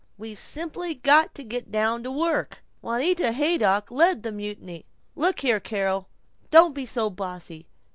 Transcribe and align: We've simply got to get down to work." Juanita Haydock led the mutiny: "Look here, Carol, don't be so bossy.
We've 0.17 0.39
simply 0.39 0.95
got 0.95 1.35
to 1.35 1.43
get 1.43 1.69
down 1.69 2.01
to 2.01 2.11
work." 2.11 2.63
Juanita 2.81 3.33
Haydock 3.33 3.91
led 3.91 4.23
the 4.23 4.31
mutiny: 4.31 4.87
"Look 5.15 5.41
here, 5.41 5.59
Carol, 5.59 6.09
don't 6.49 6.73
be 6.73 6.87
so 6.87 7.11
bossy. 7.11 7.67